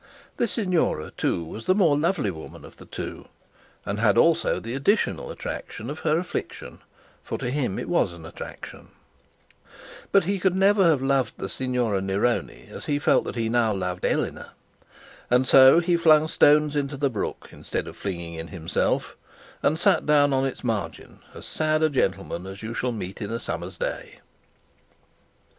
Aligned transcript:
The 0.37 0.47
signora, 0.47 1.11
too, 1.11 1.43
was 1.43 1.67
the 1.67 1.75
more 1.75 1.95
lovely 1.95 2.31
woman 2.31 2.65
of 2.65 2.77
the 2.77 2.87
two, 2.87 3.27
and 3.85 3.99
had 3.99 4.17
also 4.17 4.59
the 4.59 4.73
additional 4.73 5.29
attraction 5.29 5.91
of 5.91 5.99
her 5.99 6.17
affliction; 6.17 6.79
for 7.23 7.37
to 7.37 7.51
him 7.51 7.77
it 7.77 7.87
was 7.87 8.11
an 8.11 8.25
attraction. 8.25 8.87
But 10.11 10.23
he 10.23 10.39
never 10.43 10.81
could 10.85 10.89
have 10.89 11.01
loved 11.03 11.37
the 11.37 11.47
Signora 11.47 12.01
Neroni 12.01 12.67
as 12.71 12.85
he 12.85 12.97
felt 12.97 13.25
that 13.25 13.35
he 13.35 13.47
now 13.47 13.73
loved 13.75 14.03
Eleanor! 14.03 14.49
and 15.29 15.47
so 15.47 15.79
he 15.79 15.95
flung 15.97 16.27
stones 16.27 16.75
into 16.75 16.97
the 16.97 17.11
brook, 17.11 17.49
instead 17.51 17.87
of 17.87 17.95
flinging 17.95 18.33
in 18.33 18.47
himself, 18.47 19.15
and 19.61 19.77
sat 19.77 20.07
down 20.07 20.33
on 20.33 20.47
its 20.47 20.63
margin 20.63 21.19
as 21.35 21.45
sad 21.45 21.83
a 21.83 21.89
gentleman 21.89 22.47
as 22.47 22.63
you 22.63 22.73
shall 22.73 22.91
meet 22.91 23.21
in 23.21 23.29
a 23.29 23.39
summer's 23.39 23.77
day. 23.77 24.15